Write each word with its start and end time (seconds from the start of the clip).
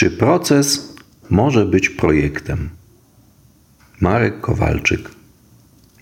Czy 0.00 0.10
proces 0.10 0.94
może 1.30 1.66
być 1.66 1.88
projektem? 1.88 2.70
Marek 4.00 4.40
Kowalczyk, 4.40 5.10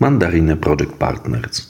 Mandarinę 0.01 0.57
Project 0.57 0.93
Partners. 0.93 1.67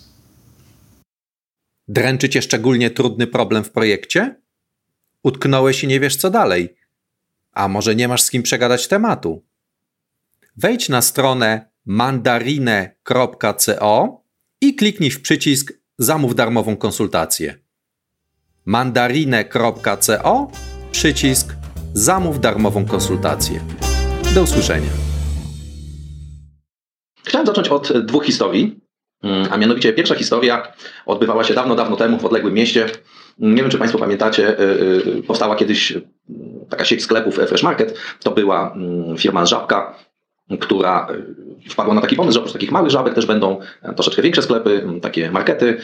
Dręczy 1.89 2.29
cię 2.29 2.43
szczególnie 2.43 2.91
trudny 2.91 3.27
problem 3.27 3.65
w 3.65 3.71
projekcie? 3.71 4.41
Utknąłeś 5.23 5.85
i 5.85 5.87
nie 5.87 6.01
wiesz 6.01 6.17
co 6.17 6.31
dalej? 6.31 6.77
A 7.53 7.69
może 7.69 7.95
nie 7.95 8.09
masz 8.09 8.23
z 8.23 8.31
kim 8.31 8.43
przegadać 8.43 8.89
tematu? 8.89 9.45
Wejdź 10.57 10.89
na 10.89 11.03
stronę 11.03 11.71
mandarinę.co 11.87 13.25
i 14.61 14.75
kliknij 14.75 15.11
w 15.11 15.23
przycisk 15.23 15.73
Zamów 15.99 16.35
darmową 16.35 16.77
konsultację. 16.77 17.59
mandarinę.co 18.65 20.51
przycisk 20.93 21.58
Zamów 21.93 22.41
darmową 22.41 22.87
konsultację. 22.87 23.61
Do 24.35 24.43
usłyszenia. 24.43 24.91
Chciałem 27.27 27.47
zacząć 27.47 27.69
od 27.69 27.93
dwóch 28.07 28.25
historii. 28.25 28.81
A 29.51 29.57
mianowicie 29.57 29.93
pierwsza 29.93 30.15
historia 30.15 30.73
odbywała 31.07 31.45
się 31.45 31.55
dawno, 31.55 31.75
dawno 31.75 31.97
temu 31.97 32.19
w 32.19 32.25
odległym 32.25 32.55
mieście. 32.55 32.87
Nie 33.39 33.63
wiem, 33.63 33.71
czy 33.71 33.79
Państwo 33.79 33.99
pamiętacie, 33.99 34.61
y, 34.61 34.63
y, 35.19 35.23
powstała 35.23 35.57
kiedyś 35.57 35.99
taka 36.71 36.85
sieć 36.85 37.03
sklepów 37.03 37.35
Fresh 37.35 37.63
Market. 37.63 37.99
To 38.23 38.31
była 38.31 38.75
firma 39.19 39.47
Żabka, 39.47 39.95
która 40.57 41.07
e, 41.67 41.71
wpadła 41.71 41.95
na 41.95 42.01
taki 42.01 42.17
pomysł, 42.17 42.35
że 42.35 42.41
oprócz 42.41 42.53
takich 42.53 42.71
małych 42.71 42.91
żabek 42.91 43.15
też 43.15 43.27
będą 43.27 43.61
e, 43.83 43.95
troszeczkę 43.95 44.23
większe 44.23 44.43
sklepy, 44.43 44.87
takie 45.03 45.31
markety, 45.31 45.77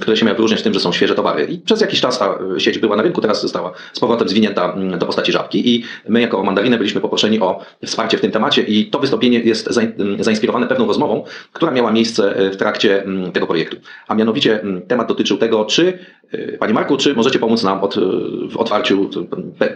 które 0.00 0.16
się 0.16 0.24
miały 0.26 0.36
wyróżniać 0.36 0.62
tym, 0.62 0.74
że 0.74 0.80
są 0.80 0.92
świeże 0.92 1.14
towary. 1.14 1.44
I 1.44 1.58
przez 1.58 1.80
jakiś 1.80 2.00
czas 2.00 2.18
ta 2.18 2.38
e, 2.56 2.60
sieć 2.60 2.78
była 2.78 2.96
na 2.96 3.02
rynku, 3.02 3.20
teraz 3.20 3.42
została 3.42 3.72
z 3.92 4.00
powrotem 4.00 4.28
zwinięta 4.28 4.76
do 4.98 5.06
postaci 5.06 5.32
żabki 5.32 5.74
i 5.74 5.84
my 6.08 6.20
jako 6.20 6.42
Mandarinę 6.42 6.78
byliśmy 6.78 7.00
poproszeni 7.00 7.40
o 7.40 7.64
wsparcie 7.86 8.18
w 8.18 8.20
tym 8.20 8.30
temacie 8.30 8.62
i 8.62 8.86
to 8.86 8.98
wystąpienie 8.98 9.38
jest 9.38 9.70
zainspirowane 10.18 10.66
pewną 10.66 10.86
rozmową, 10.86 11.24
która 11.52 11.72
miała 11.72 11.92
miejsce 11.92 12.34
w 12.52 12.56
trakcie 12.56 13.04
tego 13.32 13.46
projektu. 13.46 13.76
A 14.08 14.14
mianowicie 14.14 14.60
temat 14.88 15.08
dotyczył 15.08 15.36
tego, 15.36 15.64
czy 15.64 15.98
Panie 16.58 16.74
Marku, 16.74 16.96
czy 16.96 17.14
możecie 17.14 17.38
pomóc 17.38 17.62
nam 17.62 17.80
od, 17.80 17.94
w 18.50 18.56
otwarciu 18.56 19.10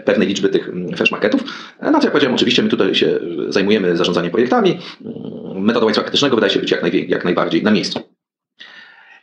pewnej 0.05 0.29
liczby 0.29 0.49
tych 0.49 0.71
fresh 0.97 1.11
marketów? 1.11 1.45
No 1.83 1.93
to 1.93 2.03
jak 2.03 2.13
powiedziałem, 2.13 2.35
oczywiście 2.35 2.63
my 2.63 2.69
tutaj 2.69 2.95
się 2.95 3.21
zajmujemy 3.49 3.97
zarządzaniem 3.97 4.31
projektami. 4.31 4.79
Mm, 5.05 5.65
metoda 5.65 5.87
łańcucha 5.87 6.05
krytycznego 6.05 6.37
wydaje 6.37 6.53
się 6.53 6.61
być 6.61 6.71
jak, 6.71 6.83
naj, 6.83 7.07
jak 7.09 7.25
najbardziej 7.25 7.63
na 7.63 7.71
miejscu. 7.71 8.01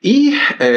I 0.03 0.31
e, 0.59 0.67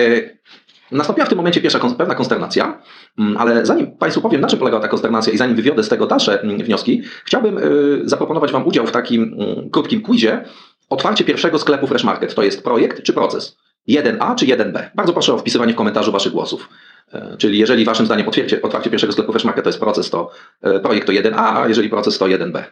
nastąpiła 0.93 1.27
w 1.27 1.29
tym 1.29 1.39
momencie 1.39 1.61
pierwsza 1.61 1.81
pewna 1.99 2.15
konsternacja, 2.15 2.83
mm, 3.19 3.37
ale 3.37 3.67
zanim 3.67 3.97
Państwu 3.97 4.23
powiem, 4.23 4.41
na 4.41 4.49
czym 4.49 4.59
polega 4.59 4.81
ta 4.81 4.89
konsternacja 4.89 5.33
i 5.33 5.37
zanim 5.37 5.57
wywiodę 5.57 5.83
z 5.83 5.89
tego 5.89 6.07
dalsze 6.07 6.43
mm, 6.43 6.59
wnioski, 6.59 7.03
chciałbym 7.25 7.59
e, 7.59 7.63
zaproponować 8.05 8.53
Wam 8.53 8.67
udział 8.67 8.87
w 8.87 8.93
takim 8.93 9.37
krótkim 9.73 10.01
quizie 10.01 10.45
otwarcie 10.91 11.25
pierwszego 11.25 11.59
sklepu 11.59 11.87
Fresh 11.87 12.05
Market. 12.05 12.35
To 12.35 12.43
jest 12.43 12.65
projekt 12.65 13.03
czy 13.03 13.13
proces? 13.13 13.57
1A 13.89 14.35
czy 14.35 14.47
1B? 14.47 14.91
Bardzo 14.95 15.13
proszę 15.13 15.35
o 15.35 15.39
wpisywanie 15.39 15.73
w 15.73 15.77
komentarzu 15.77 16.13
Waszych 16.13 16.33
głosów. 16.33 16.69
E, 17.13 17.37
czyli 17.39 17.59
jeżeli 17.59 17.85
Waszym 17.85 18.07
zdaniem 18.07 18.27
otwarcie, 18.63 18.91
pierwszego 18.91 19.13
sklepu 19.13 19.33
Fresh 19.33 19.45
Market 19.45 19.65
to 19.65 19.69
jest 19.69 19.81
proces, 19.81 20.11
to 20.11 20.31
e, 20.63 20.81
projekt 20.81 21.07
to 21.07 21.13
1A, 21.13 21.35
a 21.37 21.69
jeżeli 21.69 21.89
proces 21.89 22.19
to 22.19 22.25
1B, 22.25 22.63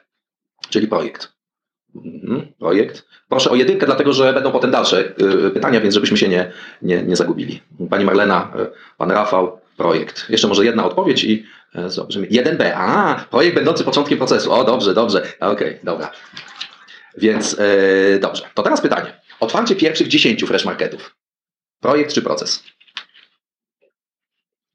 czyli 0.69 0.89
projekt. 0.89 1.33
Mhm, 2.05 2.47
projekt. 2.59 3.05
Proszę 3.29 3.51
o 3.51 3.55
jedynkę, 3.55 3.87
dlatego 3.87 4.13
że 4.13 4.33
będą 4.33 4.53
potem 4.53 4.71
dalsze 4.71 5.05
y, 5.47 5.51
pytania, 5.51 5.81
więc 5.81 5.95
żebyśmy 5.95 6.17
się 6.17 6.29
nie, 6.29 6.53
nie, 6.83 7.03
nie 7.03 7.17
zagubili. 7.17 7.63
Pani 7.91 8.05
Marlena, 8.05 8.53
pan 8.99 9.11
Rafał, 9.11 9.61
projekt. 9.77 10.31
Jeszcze 10.31 10.49
może 10.49 10.65
jedna 10.65 10.85
odpowiedź 10.85 11.25
i 11.25 11.47
zobaczymy. 11.87 12.27
1B. 12.27 12.73
A, 12.75 13.25
projekt 13.31 13.55
będący 13.55 13.85
początkiem 13.85 14.19
procesu. 14.19 14.53
O, 14.53 14.65
dobrze, 14.65 14.95
dobrze. 14.95 15.23
Okej, 15.41 15.53
okay, 15.53 15.79
dobra. 15.85 16.11
Więc 17.19 17.57
dobrze. 18.21 18.43
To 18.55 18.63
teraz 18.63 18.81
pytanie. 18.81 19.21
Otwarcie 19.41 19.77
pierwszych 19.77 20.09
10 20.09 20.45
fresh 20.45 20.65
marketów. 20.65 21.17
Projekt 21.81 22.13
czy 22.13 22.23
proces? 22.23 22.65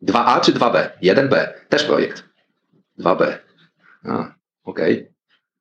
2A 0.04 0.42
czy 0.42 0.54
2B? 0.54 0.90
1B. 1.04 1.54
Też 1.70 1.84
projekt. 1.84 2.24
2B. 3.00 3.38
A, 4.06 4.36
okej. 4.64 4.94
Okay. 4.94 5.14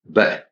B. 0.05 0.43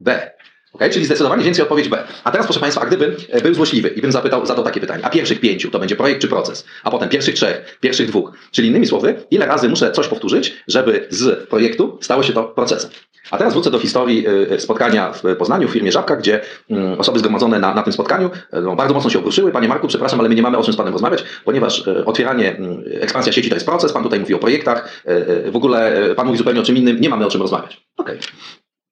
B. 0.00 0.30
Okay? 0.72 0.90
Czyli 0.90 1.04
zdecydowanie 1.04 1.44
więcej 1.44 1.62
odpowiedź 1.62 1.88
B. 1.88 2.04
A 2.24 2.30
teraz 2.30 2.46
proszę 2.46 2.60
Państwa, 2.60 2.82
a 2.82 2.86
gdybym 2.86 3.16
e, 3.28 3.40
był 3.40 3.54
złośliwy 3.54 3.88
i 3.88 4.00
bym 4.00 4.12
zapytał, 4.12 4.46
zadał 4.46 4.64
takie 4.64 4.80
pytanie, 4.80 5.04
a 5.04 5.10
pierwszych 5.10 5.40
pięciu 5.40 5.70
to 5.70 5.78
będzie 5.78 5.96
projekt 5.96 6.20
czy 6.20 6.28
proces, 6.28 6.66
a 6.82 6.90
potem 6.90 7.08
pierwszych 7.08 7.34
trzech, 7.34 7.78
pierwszych 7.80 8.08
dwóch. 8.08 8.32
Czyli 8.50 8.68
innymi 8.68 8.86
słowy, 8.86 9.26
ile 9.30 9.46
razy 9.46 9.68
muszę 9.68 9.92
coś 9.92 10.08
powtórzyć, 10.08 10.62
żeby 10.68 11.06
z 11.10 11.48
projektu 11.48 11.98
stało 12.00 12.22
się 12.22 12.32
to 12.32 12.44
procesem. 12.44 12.90
A 13.30 13.38
teraz 13.38 13.52
wrócę 13.52 13.70
do 13.70 13.78
historii 13.78 14.26
e, 14.50 14.60
spotkania 14.60 15.12
w 15.12 15.36
Poznaniu, 15.36 15.68
w 15.68 15.72
firmie 15.72 15.92
Żabka, 15.92 16.16
gdzie 16.16 16.40
mm, 16.70 17.00
osoby 17.00 17.18
zgromadzone 17.18 17.58
na, 17.58 17.74
na 17.74 17.82
tym 17.82 17.92
spotkaniu 17.92 18.30
e, 18.52 18.60
no, 18.60 18.76
bardzo 18.76 18.94
mocno 18.94 19.10
się 19.10 19.18
obruszyły. 19.18 19.52
Panie 19.52 19.68
Marku, 19.68 19.86
przepraszam, 19.86 20.20
ale 20.20 20.28
my 20.28 20.34
nie 20.34 20.42
mamy 20.42 20.58
o 20.58 20.62
czym 20.62 20.74
z 20.74 20.76
Panem 20.76 20.92
rozmawiać, 20.92 21.24
ponieważ 21.44 21.88
otwieranie, 22.06 22.56
mm, 22.56 22.84
ekspansja 23.00 23.32
sieci 23.32 23.48
to 23.48 23.56
jest 23.56 23.66
proces, 23.66 23.92
Pan 23.92 24.02
tutaj 24.02 24.20
mówi 24.20 24.34
o 24.34 24.38
projektach, 24.38 25.02
w 25.46 25.56
ogóle 25.56 25.98
Pan 26.16 26.26
mówi 26.26 26.38
zupełnie 26.38 26.60
o 26.60 26.62
czym 26.62 26.76
innym, 26.76 27.00
nie 27.00 27.08
mamy 27.08 27.26
o 27.26 27.30
czym 27.30 27.42
rozmawiać. 27.42 27.86
Okej. 27.96 28.18
Okay. 28.18 28.30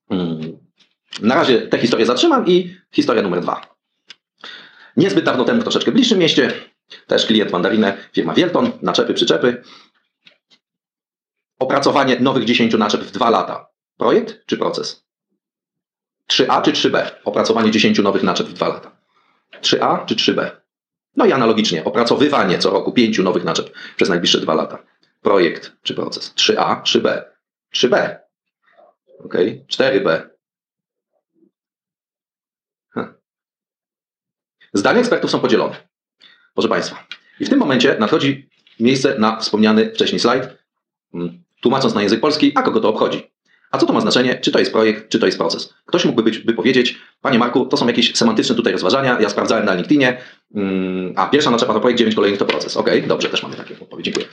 Hmm. 0.08 0.58
Na 1.22 1.34
razie 1.34 1.58
tę 1.58 1.78
historię 1.78 2.06
zatrzymam 2.06 2.46
i 2.46 2.76
historia 2.92 3.22
numer 3.22 3.40
dwa. 3.40 3.60
Niezbyt 4.96 5.24
dawno 5.24 5.44
temu 5.44 5.60
w 5.60 5.64
troszeczkę 5.64 5.92
bliższym 5.92 6.18
mieście, 6.18 6.52
też 7.06 7.26
klient 7.26 7.52
mandarinę, 7.52 7.96
firma 8.12 8.34
Wielton, 8.34 8.72
naczepy, 8.82 9.14
przyczepy. 9.14 9.62
Opracowanie 11.58 12.20
nowych 12.20 12.44
10 12.44 12.74
naczep 12.74 13.00
w 13.00 13.10
dwa 13.10 13.30
lata. 13.30 13.67
Projekt 13.98 14.46
czy 14.46 14.56
proces? 14.56 15.04
3A 16.30 16.62
czy 16.62 16.72
3B? 16.72 17.10
Opracowanie 17.24 17.70
10 17.70 17.98
nowych 17.98 18.22
naczep 18.22 18.46
w 18.46 18.52
dwa 18.52 18.68
lata. 18.68 18.96
3A 19.60 20.06
czy 20.06 20.14
3B? 20.14 20.50
No 21.16 21.26
i 21.26 21.32
analogicznie, 21.32 21.84
opracowywanie 21.84 22.58
co 22.58 22.70
roku 22.70 22.92
5 22.92 23.18
nowych 23.18 23.44
naczep 23.44 23.70
przez 23.96 24.08
najbliższe 24.08 24.40
dwa 24.40 24.54
lata. 24.54 24.78
Projekt 25.22 25.72
czy 25.82 25.94
proces? 25.94 26.34
3A, 26.34 26.82
3B? 26.82 27.22
3B. 27.74 28.16
Ok, 29.24 29.34
4B, 29.68 30.28
Zdania 34.72 35.00
ekspertów 35.00 35.30
są 35.30 35.40
podzielone. 35.40 35.76
Proszę 36.54 36.68
Państwa. 36.68 37.06
I 37.40 37.44
w 37.44 37.48
tym 37.48 37.58
momencie 37.58 37.96
nadchodzi 38.00 38.48
miejsce 38.80 39.18
na 39.18 39.36
wspomniany 39.36 39.92
wcześniej 39.94 40.20
slajd, 40.20 40.48
mm, 41.14 41.42
tłumacząc 41.60 41.94
na 41.94 42.02
język 42.02 42.20
polski, 42.20 42.52
a 42.54 42.62
kogo 42.62 42.80
to 42.80 42.88
obchodzi. 42.88 43.30
A 43.70 43.78
co 43.78 43.86
to 43.86 43.92
ma 43.92 44.00
znaczenie, 44.00 44.38
czy 44.40 44.52
to 44.52 44.58
jest 44.58 44.72
projekt, 44.72 45.08
czy 45.08 45.18
to 45.18 45.26
jest 45.26 45.38
proces? 45.38 45.74
Ktoś 45.86 46.04
mógłby 46.04 46.22
być, 46.22 46.38
by 46.38 46.52
powiedzieć, 46.52 46.98
Panie 47.22 47.38
Marku, 47.38 47.66
to 47.66 47.76
są 47.76 47.86
jakieś 47.86 48.16
semantyczne 48.16 48.54
tutaj 48.54 48.72
rozważania, 48.72 49.18
ja 49.20 49.28
sprawdzałem 49.28 49.64
na 49.64 49.74
LinkedInie, 49.74 50.18
mm, 50.54 51.12
a 51.16 51.26
pierwsza 51.26 51.50
naczepa 51.50 51.74
to 51.74 51.80
projekt, 51.80 51.98
dziewięć 51.98 52.14
kolejnych 52.14 52.38
to 52.38 52.44
proces. 52.44 52.76
Okej, 52.76 52.98
okay, 52.98 53.08
dobrze, 53.08 53.28
też 53.28 53.42
mamy 53.42 53.56
takie 53.56 53.74
odpowiedzi, 53.80 54.12
dziękuję. 54.12 54.26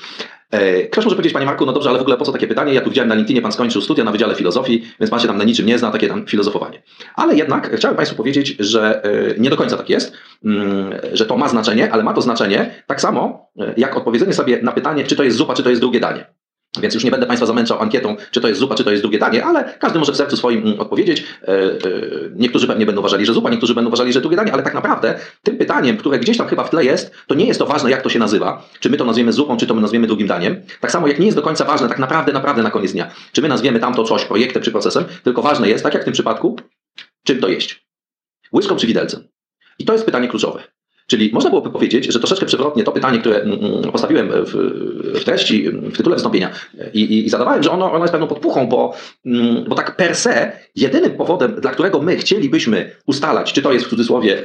E, 0.51 0.83
ktoś 0.83 1.05
może 1.05 1.15
powiedzieć, 1.15 1.33
Panie 1.33 1.45
Marku, 1.45 1.65
no 1.65 1.73
dobrze, 1.73 1.89
ale 1.89 1.99
w 1.99 2.01
ogóle 2.01 2.17
po 2.17 2.25
co 2.25 2.31
takie 2.31 2.47
pytanie? 2.47 2.73
Ja 2.73 2.81
tu 2.81 2.89
widziałem 2.89 3.09
na 3.09 3.15
LinkedInie, 3.15 3.41
Pan 3.41 3.51
skończył 3.51 3.81
studia 3.81 4.03
na 4.03 4.11
Wydziale 4.11 4.35
Filozofii, 4.35 4.91
więc 4.99 5.11
Pan 5.11 5.19
się 5.19 5.27
tam 5.27 5.37
na 5.37 5.43
niczym 5.43 5.65
nie 5.65 5.79
zna, 5.79 5.91
takie 5.91 6.07
tam 6.07 6.27
filozofowanie. 6.27 6.81
Ale 7.15 7.35
jednak 7.35 7.75
chciałem 7.75 7.97
Państwu 7.97 8.17
powiedzieć, 8.17 8.55
że 8.59 9.03
e, 9.03 9.39
nie 9.39 9.49
do 9.49 9.57
końca 9.57 9.77
tak 9.77 9.89
jest, 9.89 10.13
mm, 10.45 10.93
że 11.13 11.25
to 11.25 11.37
ma 11.37 11.49
znaczenie, 11.49 11.91
ale 11.91 12.03
ma 12.03 12.13
to 12.13 12.21
znaczenie 12.21 12.83
tak 12.87 13.01
samo, 13.01 13.49
e, 13.59 13.73
jak 13.77 13.97
odpowiedzenie 13.97 14.33
sobie 14.33 14.61
na 14.61 14.71
pytanie, 14.71 15.03
czy 15.03 15.15
to 15.15 15.23
jest 15.23 15.37
zupa, 15.37 15.53
czy 15.53 15.63
to 15.63 15.69
jest 15.69 15.81
drugie 15.81 15.99
danie. 15.99 16.25
Więc 16.81 16.93
już 16.93 17.03
nie 17.03 17.11
będę 17.11 17.25
Państwa 17.25 17.45
zamęczał 17.45 17.81
ankietą, 17.81 18.15
czy 18.31 18.41
to 18.41 18.47
jest 18.47 18.59
zupa, 18.59 18.75
czy 18.75 18.83
to 18.83 18.91
jest 18.91 19.03
drugie 19.03 19.19
danie, 19.19 19.45
ale 19.45 19.73
każdy 19.79 19.99
może 19.99 20.11
w 20.11 20.15
sercu 20.15 20.37
swoim 20.37 20.67
mm, 20.67 20.79
odpowiedzieć. 20.79 21.23
E, 21.43 21.47
e, 21.47 21.77
niektórzy 22.35 22.67
pewnie 22.67 22.85
będą 22.85 23.01
uważali, 23.01 23.25
że 23.25 23.33
zupa, 23.33 23.49
niektórzy 23.49 23.73
będą 23.73 23.87
uważali, 23.87 24.13
że 24.13 24.21
drugie 24.21 24.37
danie, 24.37 24.53
ale 24.53 24.63
tak 24.63 24.73
naprawdę 24.73 25.19
tym 25.43 25.57
pytaniem, 25.57 25.97
które 25.97 26.19
gdzieś 26.19 26.37
tam 26.37 26.47
chyba 26.47 26.63
w 26.63 26.69
tle 26.69 26.85
jest, 26.85 27.11
to 27.27 27.35
nie 27.35 27.45
jest 27.45 27.59
to 27.59 27.65
ważne, 27.65 27.91
jak 27.91 28.01
to 28.01 28.09
się 28.09 28.19
nazywa. 28.19 28.63
Czy 28.79 28.89
my 28.89 28.97
to 28.97 29.05
nazwiemy 29.05 29.33
zupą, 29.33 29.57
czy 29.57 29.67
to 29.67 29.73
my 29.73 29.81
nazwiemy 29.81 30.07
drugim 30.07 30.27
daniem. 30.27 30.61
Tak 30.81 30.91
samo 30.91 31.07
jak 31.07 31.19
nie 31.19 31.25
jest 31.25 31.37
do 31.37 31.41
końca 31.41 31.65
ważne, 31.65 31.89
tak 31.89 31.99
naprawdę, 31.99 32.33
naprawdę 32.33 32.63
na 32.63 32.71
koniec 32.71 32.91
dnia, 32.91 33.11
czy 33.31 33.41
my 33.41 33.47
nazwiemy 33.47 33.79
tamto 33.79 34.03
coś 34.03 34.25
projektem 34.25 34.63
czy 34.63 34.71
procesem, 34.71 35.05
tylko 35.23 35.41
ważne 35.41 35.69
jest, 35.69 35.83
tak 35.83 35.93
jak 35.93 36.03
w 36.03 36.05
tym 36.05 36.13
przypadku, 36.13 36.59
czym 37.23 37.39
to 37.39 37.47
jeść. 37.47 37.85
Łyżką 38.53 38.75
czy 38.75 38.87
widelcem. 38.87 39.27
I 39.79 39.85
to 39.85 39.93
jest 39.93 40.05
pytanie 40.05 40.27
kluczowe. 40.27 40.74
Czyli 41.07 41.29
można 41.33 41.49
byłoby 41.49 41.69
powiedzieć, 41.69 42.13
że 42.13 42.19
troszeczkę 42.19 42.45
przewrotnie 42.45 42.83
to 42.83 42.91
pytanie, 42.91 43.19
które 43.19 43.41
mm, 43.41 43.59
mm, 43.65 43.91
postawiłem 43.91 44.29
w, 44.29 44.53
w 45.19 45.23
treści, 45.23 45.69
w 45.69 45.97
tytule 45.97 46.15
wystąpienia 46.15 46.49
i, 46.93 47.01
i, 47.01 47.25
i 47.25 47.29
zadawałem, 47.29 47.63
że 47.63 47.71
ono, 47.71 47.91
ono 47.91 48.03
jest 48.03 48.11
pewną 48.11 48.27
podpuchą, 48.27 48.67
bo, 48.67 48.93
mm, 49.25 49.63
bo 49.67 49.75
tak 49.75 49.95
per 49.95 50.15
se 50.15 50.51
jedynym 50.75 51.11
powodem, 51.11 51.55
dla 51.61 51.71
którego 51.71 52.01
my 52.01 52.17
chcielibyśmy 52.17 52.91
ustalać, 53.05 53.53
czy 53.53 53.61
to 53.61 53.73
jest 53.73 53.85
w 53.85 53.89
cudzysłowie 53.89 54.43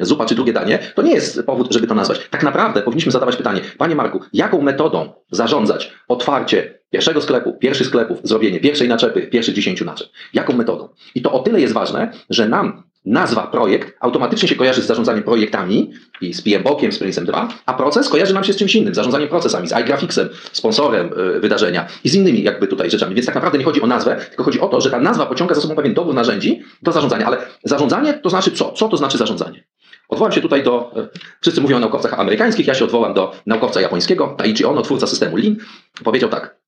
zupa, 0.00 0.26
czy 0.26 0.34
drugie 0.34 0.52
danie, 0.52 0.78
to 0.94 1.02
nie 1.02 1.12
jest 1.12 1.42
powód, 1.42 1.72
żeby 1.72 1.86
to 1.86 1.94
nazwać. 1.94 2.20
Tak 2.30 2.42
naprawdę 2.42 2.82
powinniśmy 2.82 3.12
zadawać 3.12 3.36
pytanie, 3.36 3.60
Panie 3.78 3.94
Marku, 3.94 4.20
jaką 4.32 4.62
metodą 4.62 5.12
zarządzać 5.30 5.92
otwarcie 6.08 6.78
pierwszego 6.90 7.22
sklepu, 7.22 7.52
pierwszych 7.52 7.86
sklepów, 7.86 8.18
zrobienie 8.22 8.60
pierwszej 8.60 8.88
naczepy, 8.88 9.22
pierwszych 9.22 9.54
dziesięciu 9.54 9.84
naczep? 9.84 10.08
Jaką 10.34 10.52
metodą? 10.52 10.88
I 11.14 11.22
to 11.22 11.32
o 11.32 11.38
tyle 11.38 11.60
jest 11.60 11.74
ważne, 11.74 12.12
że 12.30 12.48
nam 12.48 12.82
nazwa 13.04 13.46
projekt 13.46 13.96
automatycznie 14.00 14.48
się 14.48 14.54
kojarzy 14.54 14.82
z 14.82 14.86
zarządzaniem 14.86 15.22
projektami 15.22 15.92
i 16.20 16.34
z 16.34 16.42
PMBOKiem, 16.42 16.92
z 16.92 17.00
Prince'em 17.00 17.24
2, 17.24 17.48
a 17.66 17.74
proces 17.74 18.08
kojarzy 18.08 18.34
nam 18.34 18.44
się 18.44 18.52
z 18.52 18.56
czymś 18.56 18.74
innym, 18.74 18.94
zarządzaniem 18.94 19.28
procesami, 19.28 19.68
z 19.68 19.72
iGraphicsem, 19.72 20.28
sponsorem 20.52 21.10
y, 21.36 21.40
wydarzenia 21.40 21.86
i 22.04 22.08
z 22.08 22.14
innymi 22.14 22.42
jakby 22.42 22.66
tutaj 22.66 22.90
rzeczami. 22.90 23.14
Więc 23.14 23.26
tak 23.26 23.34
naprawdę 23.34 23.58
nie 23.58 23.64
chodzi 23.64 23.82
o 23.82 23.86
nazwę, 23.86 24.16
tylko 24.28 24.44
chodzi 24.44 24.60
o 24.60 24.68
to, 24.68 24.80
że 24.80 24.90
ta 24.90 25.00
nazwa 25.00 25.26
pociąga 25.26 25.54
za 25.54 25.60
sobą 25.60 25.74
pewien 25.74 25.94
dobór 25.94 26.14
narzędzi 26.14 26.62
do 26.82 26.92
zarządzania. 26.92 27.26
Ale 27.26 27.38
zarządzanie 27.64 28.14
to 28.14 28.30
znaczy 28.30 28.50
co? 28.50 28.72
Co 28.72 28.88
to 28.88 28.96
znaczy 28.96 29.18
zarządzanie? 29.18 29.64
Odwołam 30.08 30.32
się 30.32 30.40
tutaj 30.40 30.62
do, 30.62 30.92
y, 30.96 31.08
wszyscy 31.40 31.60
mówią 31.60 31.76
o 31.76 31.80
naukowcach 31.80 32.20
amerykańskich, 32.20 32.66
ja 32.66 32.74
się 32.74 32.84
odwołam 32.84 33.14
do 33.14 33.32
naukowca 33.46 33.80
japońskiego, 33.80 34.34
Taichi 34.38 34.64
Ono, 34.64 34.82
twórca 34.82 35.06
systemu 35.06 35.36
Lean, 35.36 35.56
powiedział 36.04 36.28
tak, 36.28 36.61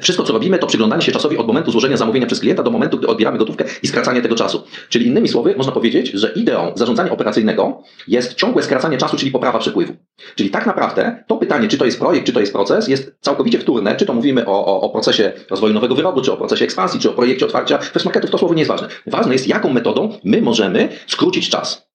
wszystko, 0.00 0.24
co 0.24 0.32
robimy, 0.32 0.58
to 0.58 0.66
przyglądanie 0.66 1.02
się 1.02 1.12
czasowi 1.12 1.36
od 1.36 1.46
momentu 1.46 1.70
złożenia 1.70 1.96
zamówienia 1.96 2.26
przez 2.26 2.40
klienta 2.40 2.62
do 2.62 2.70
momentu, 2.70 2.98
gdy 2.98 3.06
odbieramy 3.06 3.38
gotówkę 3.38 3.64
i 3.82 3.88
skracanie 3.88 4.22
tego 4.22 4.34
czasu. 4.34 4.62
Czyli 4.88 5.06
innymi 5.06 5.28
słowy, 5.28 5.54
można 5.56 5.72
powiedzieć, 5.72 6.10
że 6.10 6.32
ideą 6.32 6.72
zarządzania 6.74 7.10
operacyjnego 7.10 7.82
jest 8.08 8.34
ciągłe 8.34 8.62
skracanie 8.62 8.98
czasu, 8.98 9.16
czyli 9.16 9.30
poprawa 9.30 9.58
przepływu. 9.58 9.96
Czyli 10.34 10.50
tak 10.50 10.66
naprawdę 10.66 11.24
to 11.26 11.36
pytanie, 11.36 11.68
czy 11.68 11.78
to 11.78 11.84
jest 11.84 11.98
projekt, 11.98 12.26
czy 12.26 12.32
to 12.32 12.40
jest 12.40 12.52
proces, 12.52 12.88
jest 12.88 13.14
całkowicie 13.20 13.58
wtórne, 13.58 13.96
czy 13.96 14.06
to 14.06 14.14
mówimy 14.14 14.46
o, 14.46 14.66
o, 14.66 14.80
o 14.80 14.90
procesie 14.90 15.32
rozwoju 15.50 15.74
nowego 15.74 15.94
wyrobu, 15.94 16.22
czy 16.22 16.32
o 16.32 16.36
procesie 16.36 16.64
ekspansji, 16.64 17.00
czy 17.00 17.10
o 17.10 17.12
projekcie 17.12 17.46
otwarcia 17.46 17.78
Fest 17.78 18.04
Marketów, 18.04 18.30
to 18.30 18.38
słowo 18.38 18.54
nie 18.54 18.60
jest 18.60 18.68
ważne. 18.70 18.88
Ważne 19.06 19.32
jest, 19.32 19.48
jaką 19.48 19.72
metodą 19.72 20.18
my 20.24 20.42
możemy 20.42 20.88
skrócić 21.06 21.50
czas. 21.50 21.88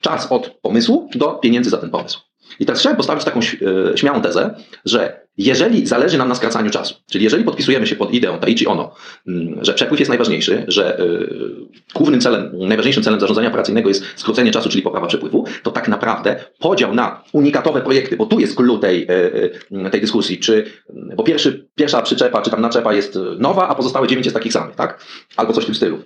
Czas 0.00 0.32
od 0.32 0.48
pomysłu 0.48 1.08
do 1.14 1.28
pieniędzy 1.32 1.70
za 1.70 1.78
ten 1.78 1.90
pomysł. 1.90 2.29
I 2.60 2.66
teraz 2.66 2.80
chciałem 2.80 2.96
postawić 2.96 3.24
taką 3.24 3.40
e, 3.40 3.96
śmiałą 3.96 4.22
tezę, 4.22 4.54
że 4.84 5.20
jeżeli 5.38 5.86
zależy 5.86 6.18
nam 6.18 6.28
na 6.28 6.34
skracaniu 6.34 6.70
czasu, 6.70 6.94
czyli 7.10 7.24
jeżeli 7.24 7.44
podpisujemy 7.44 7.86
się 7.86 7.96
pod 7.96 8.14
ideą 8.14 8.38
Taichi 8.38 8.66
Ono, 8.66 8.94
mm, 9.28 9.64
że 9.64 9.74
przepływ 9.74 10.00
jest 10.00 10.08
najważniejszy, 10.08 10.64
że 10.68 10.98
e, 10.98 11.04
głównym 11.94 12.20
celem, 12.20 12.50
najważniejszym 12.54 13.02
celem 13.02 13.20
zarządzania 13.20 13.48
operacyjnego 13.48 13.88
jest 13.88 14.04
skrócenie 14.16 14.50
czasu, 14.50 14.68
czyli 14.68 14.82
poprawa 14.82 15.06
przepływu, 15.06 15.44
to 15.62 15.70
tak 15.70 15.88
naprawdę 15.88 16.44
podział 16.58 16.94
na 16.94 17.24
unikatowe 17.32 17.80
projekty, 17.80 18.16
bo 18.16 18.26
tu 18.26 18.40
jest 18.40 18.56
clue 18.56 18.78
tej, 18.78 19.06
e, 19.82 19.90
tej 19.90 20.00
dyskusji, 20.00 20.38
czy, 20.38 20.64
bo 21.16 21.22
pierwszy, 21.22 21.68
pierwsza 21.74 22.02
przyczepa, 22.02 22.42
czy 22.42 22.50
tam 22.50 22.60
naczepa 22.60 22.94
jest 22.94 23.18
nowa, 23.38 23.68
a 23.68 23.74
pozostałe 23.74 24.08
dziewięć 24.08 24.26
jest 24.26 24.36
takich 24.36 24.52
samych, 24.52 24.76
tak? 24.76 25.04
Albo 25.36 25.52
coś 25.52 25.64
w 25.64 25.66
tym 25.66 25.74
stylu. 25.74 25.98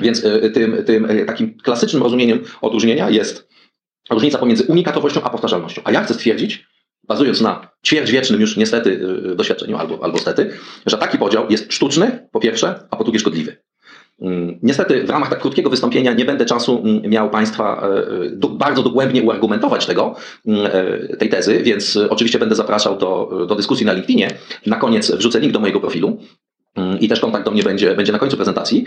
Więc 0.00 0.22
tym, 0.54 0.84
tym 0.84 1.08
takim 1.26 1.58
klasycznym 1.58 2.02
rozumieniem 2.02 2.40
odróżnienia 2.60 3.10
jest 3.10 3.48
różnica 4.10 4.38
pomiędzy 4.38 4.64
unikatowością 4.64 5.22
a 5.22 5.30
powtarzalnością. 5.30 5.82
A 5.84 5.92
ja 5.92 6.04
chcę 6.04 6.14
stwierdzić, 6.14 6.66
bazując 7.08 7.40
na 7.40 7.68
ćwierćwiecznym 7.86 8.40
już 8.40 8.56
niestety 8.56 8.90
y, 9.32 9.36
doświadczeniu 9.36 9.76
albo, 9.76 10.04
albo 10.04 10.18
stety, 10.18 10.50
że 10.86 10.98
taki 10.98 11.18
podział 11.18 11.46
jest 11.50 11.72
sztuczny, 11.72 12.28
po 12.32 12.40
pierwsze, 12.40 12.80
a 12.90 12.96
po 12.96 13.04
drugie 13.04 13.18
szkodliwy. 13.18 13.56
Mm, 14.20 14.58
niestety 14.62 15.04
w 15.04 15.10
ramach 15.10 15.30
tak 15.30 15.40
krótkiego 15.40 15.70
wystąpienia 15.70 16.12
nie 16.12 16.24
będę 16.24 16.44
czasu 16.44 16.82
mm, 16.84 17.02
miał 17.02 17.30
Państwa 17.30 17.88
e, 18.26 18.30
do, 18.30 18.48
bardzo 18.48 18.82
dogłębnie 18.82 19.22
uargumentować 19.22 19.86
tego, 19.86 20.14
mm, 20.46 20.66
e, 21.10 21.16
tej 21.16 21.28
tezy, 21.28 21.62
więc 21.62 21.98
oczywiście 22.10 22.38
będę 22.38 22.54
zapraszał 22.54 22.98
do, 22.98 23.30
do 23.48 23.54
dyskusji 23.54 23.86
na 23.86 23.92
LinkedInie. 23.92 24.30
Na 24.66 24.76
koniec 24.76 25.10
wrzucę 25.10 25.40
link 25.40 25.52
do 25.52 25.60
mojego 25.60 25.80
profilu. 25.80 26.18
I 27.00 27.08
też 27.08 27.20
kontakt 27.20 27.44
do 27.44 27.50
mnie 27.50 27.62
będzie, 27.62 27.94
będzie 27.94 28.12
na 28.12 28.18
końcu 28.18 28.36
prezentacji, 28.36 28.84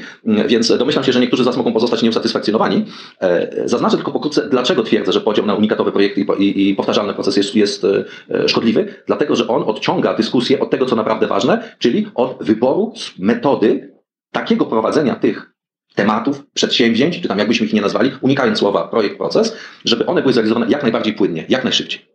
więc 0.48 0.78
domyślam 0.78 1.04
się, 1.04 1.12
że 1.12 1.20
niektórzy 1.20 1.44
z 1.44 1.46
Was 1.46 1.58
mogą 1.58 1.74
pozostać 1.74 2.02
nieusatysfakcjonowani. 2.02 2.86
E, 3.22 3.52
zaznaczę 3.66 3.96
tylko 3.96 4.12
pokrótce, 4.12 4.50
dlaczego 4.50 4.84
twierdzę, 4.84 5.12
że 5.12 5.22
podział 5.22 5.46
na 5.46 5.56
unikatowe 5.56 5.92
projekty 5.92 6.26
i, 6.40 6.76
powtarzalny 6.76 7.14
proces 7.14 7.38
jest, 7.38 7.56
jest 7.56 7.86
e, 8.30 8.50
szkodliwy. 8.50 8.96
Dlatego, 9.08 9.36
że 9.36 9.48
on 9.48 9.64
odciąga 9.64 10.14
dyskusję 10.14 10.60
od 10.60 10.70
tego, 10.70 10.86
co 10.86 10.96
naprawdę 10.96 11.28
ważne, 11.28 11.76
czyli 11.80 12.08
od 12.16 12.38
wyboru 12.42 12.94
metody 13.20 13.94
takiego 14.32 14.66
prowadzenia 14.66 15.16
tych 15.16 15.52
tematów, 15.96 16.44
przedsięwzięć, 16.54 17.22
czy 17.22 17.28
tam 17.28 17.40
jakbyśmy 17.40 17.66
ich 17.66 17.74
nie 17.74 17.82
nazwali, 17.82 18.12
unikając 18.22 18.60
słowa 18.60 18.88
projekt, 18.88 19.18
proces, 19.18 19.56
żeby 19.86 20.06
one 20.06 20.22
były 20.22 20.34
zrealizowane 20.34 20.66
jak 20.70 20.84
najbardziej 20.84 21.14
płynnie, 21.14 21.46
jak 21.50 21.64
najszybciej. 21.64 22.06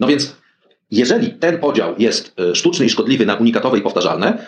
No 0.00 0.06
więc 0.06 0.36
jeżeli 0.90 1.30
ten 1.30 1.58
podział 1.58 1.94
jest 1.98 2.40
e, 2.40 2.54
sztuczny 2.54 2.86
i 2.86 2.90
szkodliwy 2.90 3.26
na 3.26 3.34
unikatowe 3.34 3.78
i 3.78 3.82
powtarzalne, 3.82 4.46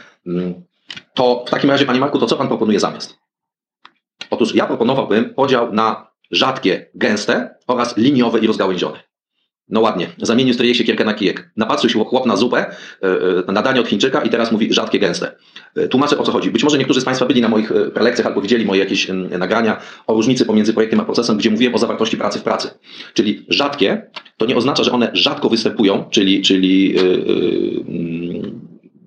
to 1.14 1.44
w 1.46 1.50
takim 1.50 1.70
razie, 1.70 1.86
Panie 1.86 2.00
Marku, 2.00 2.18
to 2.18 2.26
co 2.26 2.36
Pan 2.36 2.48
proponuje 2.48 2.80
zamiast? 2.80 3.18
Otóż 4.30 4.54
ja 4.54 4.66
proponowałbym 4.66 5.34
podział 5.34 5.72
na 5.72 6.10
rzadkie, 6.30 6.90
gęste 6.94 7.54
oraz 7.66 7.96
liniowe 7.96 8.38
i 8.38 8.46
rozgałęzione. 8.46 9.08
No 9.68 9.80
ładnie, 9.80 10.08
zamienił 10.18 10.54
stryje 10.54 10.74
się 10.74 10.84
kierkę 10.84 11.04
na 11.04 11.14
kijek. 11.14 11.50
Napatrzył 11.56 11.90
się 11.90 12.04
chłop 12.04 12.26
na 12.26 12.36
zupę, 12.36 12.58
e, 12.58 13.06
e, 13.48 13.52
na 13.52 13.62
danie 13.62 13.80
od 13.80 13.88
Chińczyka 13.88 14.22
i 14.22 14.30
teraz 14.30 14.52
mówi 14.52 14.74
rzadkie, 14.74 14.98
gęste. 14.98 15.32
E, 15.76 15.88
tłumaczę 15.88 16.18
o 16.18 16.22
co 16.22 16.32
chodzi. 16.32 16.50
Być 16.50 16.64
może 16.64 16.78
niektórzy 16.78 17.00
z 17.00 17.04
Państwa 17.04 17.26
byli 17.26 17.40
na 17.40 17.48
moich 17.48 17.72
prelekcjach 17.94 18.26
albo 18.26 18.40
widzieli 18.40 18.64
moje 18.64 18.80
jakieś 18.80 19.08
nagrania 19.38 19.80
o 20.06 20.14
różnicy 20.14 20.44
pomiędzy 20.44 20.72
projektem 20.72 21.00
a 21.00 21.04
procesem, 21.04 21.36
gdzie 21.36 21.50
mówiłem 21.50 21.74
o 21.74 21.78
zawartości 21.78 22.16
pracy 22.16 22.38
w 22.38 22.42
pracy. 22.42 22.70
Czyli 23.14 23.46
rzadkie 23.48 24.10
to 24.36 24.46
nie 24.46 24.56
oznacza, 24.56 24.84
że 24.84 24.92
one 24.92 25.10
rzadko 25.12 25.48
występują, 25.48 26.04
czyli, 26.10 26.42
czyli 26.42 26.94
yy, 26.94 27.02
yy, 27.02 28.27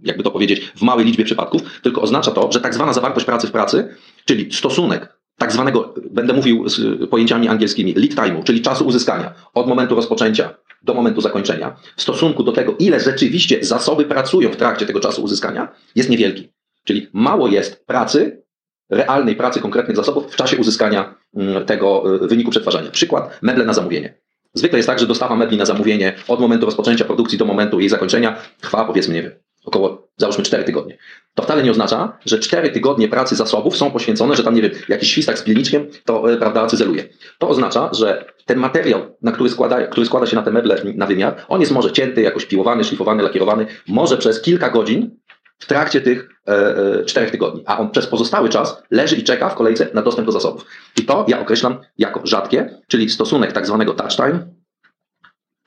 jakby 0.03 0.23
to 0.23 0.31
powiedzieć, 0.31 0.71
w 0.75 0.81
małej 0.81 1.05
liczbie 1.05 1.25
przypadków, 1.25 1.61
tylko 1.81 2.01
oznacza 2.01 2.31
to, 2.31 2.51
że 2.51 2.61
tak 2.61 2.73
zwana 2.73 2.93
zawartość 2.93 3.25
pracy 3.25 3.47
w 3.47 3.51
pracy, 3.51 3.95
czyli 4.25 4.53
stosunek 4.53 5.21
tak 5.37 5.51
zwanego, 5.51 5.93
będę 6.11 6.33
mówił 6.33 6.69
z 6.69 7.09
pojęciami 7.09 7.47
angielskimi, 7.47 7.93
lead 7.93 8.11
time'u, 8.11 8.43
czyli 8.43 8.61
czasu 8.61 8.87
uzyskania 8.87 9.33
od 9.53 9.67
momentu 9.67 9.95
rozpoczęcia 9.95 10.55
do 10.81 10.93
momentu 10.93 11.21
zakończenia, 11.21 11.75
w 11.97 12.01
stosunku 12.01 12.43
do 12.43 12.51
tego, 12.51 12.75
ile 12.79 12.99
rzeczywiście 12.99 13.63
zasoby 13.63 14.05
pracują 14.05 14.49
w 14.49 14.55
trakcie 14.55 14.85
tego 14.85 14.99
czasu 14.99 15.23
uzyskania, 15.23 15.67
jest 15.95 16.09
niewielki. 16.09 16.49
Czyli 16.83 17.07
mało 17.13 17.47
jest 17.47 17.85
pracy, 17.85 18.43
realnej 18.89 19.35
pracy 19.35 19.59
konkretnych 19.59 19.97
zasobów 19.97 20.33
w 20.33 20.35
czasie 20.35 20.57
uzyskania 20.57 21.15
mm, 21.35 21.65
tego 21.65 22.15
y, 22.23 22.27
wyniku 22.27 22.51
przetwarzania. 22.51 22.91
Przykład, 22.91 23.39
meble 23.41 23.65
na 23.65 23.73
zamówienie. 23.73 24.13
Zwykle 24.53 24.79
jest 24.79 24.87
tak, 24.87 24.99
że 24.99 25.07
dostawa 25.07 25.35
mebli 25.35 25.57
na 25.57 25.65
zamówienie 25.65 26.13
od 26.27 26.39
momentu 26.39 26.65
rozpoczęcia 26.65 27.05
produkcji 27.05 27.37
do 27.37 27.45
momentu 27.45 27.79
jej 27.79 27.89
zakończenia 27.89 28.37
trwa 28.61 28.85
powiedzmy, 28.85 29.13
nie 29.13 29.23
wiem, 29.23 29.31
około 29.65 30.07
załóżmy 30.17 30.43
4 30.43 30.63
tygodnie. 30.63 30.97
To 31.35 31.43
wcale 31.43 31.63
nie 31.63 31.71
oznacza, 31.71 32.17
że 32.25 32.39
4 32.39 32.69
tygodnie 32.69 33.07
pracy 33.07 33.35
zasobów 33.35 33.77
są 33.77 33.91
poświęcone, 33.91 34.35
że 34.35 34.43
tam, 34.43 34.55
nie 34.55 34.61
wiem, 34.61 34.71
jakiś 34.89 35.11
świstak 35.11 35.39
z 35.39 35.43
pilniczkiem 35.43 35.87
to, 36.05 36.33
e, 36.33 36.37
prawda, 36.37 36.67
cyzeluje. 36.67 37.03
To 37.37 37.49
oznacza, 37.49 37.89
że 37.93 38.25
ten 38.45 38.59
materiał, 38.59 39.01
na 39.21 39.31
który, 39.31 39.49
składa, 39.49 39.87
który 39.87 40.05
składa 40.05 40.25
się 40.25 40.35
na 40.35 40.43
te 40.43 40.51
meble 40.51 40.81
na 40.95 41.05
wymiar, 41.05 41.45
on 41.47 41.59
jest 41.61 41.71
może 41.71 41.91
cięty, 41.91 42.21
jakoś 42.21 42.45
piłowany, 42.45 42.83
szlifowany, 42.83 43.23
lakierowany, 43.23 43.65
może 43.87 44.17
przez 44.17 44.41
kilka 44.41 44.69
godzin 44.69 45.21
w 45.59 45.65
trakcie 45.65 46.01
tych 46.01 46.29
e, 46.47 46.51
e, 46.51 47.05
czterech 47.05 47.31
tygodni, 47.31 47.63
a 47.65 47.77
on 47.79 47.89
przez 47.89 48.07
pozostały 48.07 48.49
czas 48.49 48.83
leży 48.91 49.15
i 49.15 49.23
czeka 49.23 49.49
w 49.49 49.55
kolejce 49.55 49.87
na 49.93 50.01
dostęp 50.01 50.25
do 50.25 50.31
zasobów. 50.31 50.65
I 50.97 51.05
to 51.05 51.25
ja 51.27 51.39
określam 51.39 51.77
jako 51.97 52.21
rzadkie, 52.23 52.79
czyli 52.87 53.09
stosunek 53.09 53.51
tak 53.51 53.67
zwanego 53.67 53.93
touch 53.93 54.15
time, 54.15 54.47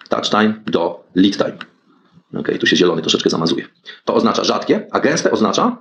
touch 0.09 0.31
time 0.31 0.55
do 0.67 1.05
lead 1.15 1.37
time. 1.37 1.74
Ok, 2.39 2.49
tu 2.61 2.67
się 2.67 2.77
zielony 2.77 3.03
troszeczkę 3.03 3.31
zamazuje. 3.31 3.65
To 4.05 4.15
oznacza 4.15 4.45
rzadkie, 4.45 4.87
a 4.91 5.01
gęste 5.01 5.31
oznacza 5.31 5.77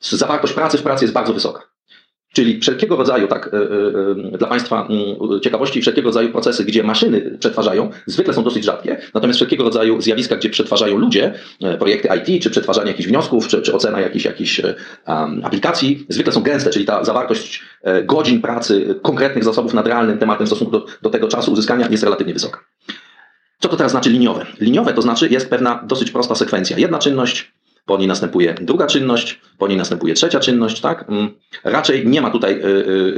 zawartość 0.00 0.52
pracy 0.52 0.78
w 0.78 0.82
pracy 0.82 1.04
jest 1.04 1.14
bardzo 1.14 1.32
wysoka. 1.32 1.62
Czyli 2.32 2.60
wszelkiego 2.60 2.96
rodzaju, 2.96 3.28
tak, 3.28 3.50
yy, 3.52 4.24
yy, 4.32 4.38
dla 4.38 4.48
Państwa 4.48 4.88
yy, 5.30 5.40
ciekawości, 5.40 5.80
wszelkiego 5.80 6.08
rodzaju 6.08 6.32
procesy, 6.32 6.64
gdzie 6.64 6.82
maszyny 6.82 7.36
przetwarzają, 7.38 7.90
zwykle 8.06 8.34
są 8.34 8.44
dosyć 8.44 8.64
rzadkie, 8.64 8.98
natomiast 9.14 9.38
wszelkiego 9.38 9.64
rodzaju 9.64 10.00
zjawiska, 10.00 10.36
gdzie 10.36 10.50
przetwarzają 10.50 10.98
ludzie, 10.98 11.34
projekty 11.78 12.08
IT, 12.16 12.42
czy 12.42 12.50
przetwarzanie 12.50 12.90
jakichś 12.90 13.08
wniosków, 13.08 13.48
czy, 13.48 13.62
czy 13.62 13.74
ocena 13.74 14.00
jakichś, 14.00 14.24
jakichś 14.24 14.60
um, 14.60 15.40
aplikacji, 15.44 16.06
zwykle 16.08 16.32
są 16.32 16.42
gęste, 16.42 16.70
czyli 16.70 16.84
ta 16.84 17.04
zawartość 17.04 17.62
godzin 18.04 18.42
pracy, 18.42 18.94
konkretnych 19.02 19.44
zasobów 19.44 19.74
nad 19.74 19.86
realnym 19.86 20.18
tematem 20.18 20.46
w 20.46 20.48
stosunku 20.48 20.72
do, 20.72 20.86
do 21.02 21.10
tego 21.10 21.28
czasu 21.28 21.52
uzyskania 21.52 21.88
jest 21.90 22.02
relatywnie 22.02 22.32
wysoka. 22.32 22.60
Co 23.58 23.68
to 23.68 23.76
teraz 23.76 23.92
znaczy 23.92 24.10
liniowe? 24.10 24.46
Liniowe 24.60 24.92
to 24.92 25.02
znaczy 25.02 25.28
jest 25.28 25.50
pewna 25.50 25.82
dosyć 25.86 26.10
prosta 26.10 26.34
sekwencja. 26.34 26.78
Jedna 26.78 26.98
czynność, 26.98 27.52
po 27.86 27.98
niej 27.98 28.08
następuje 28.08 28.54
druga 28.60 28.86
czynność, 28.86 29.40
po 29.58 29.68
niej 29.68 29.76
następuje 29.76 30.14
trzecia 30.14 30.40
czynność, 30.40 30.80
tak? 30.80 31.04
Mm, 31.08 31.28
raczej 31.64 32.06
nie 32.06 32.20
ma 32.20 32.30
tutaj 32.30 32.52
y, 32.52 32.66